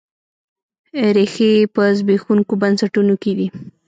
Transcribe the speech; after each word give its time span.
ریښې 1.15 1.49
یې 1.55 1.63
په 1.73 1.83
زبېښونکو 1.97 2.53
بنسټونو 2.61 3.13
کې 3.21 3.31
دي. 3.37 3.47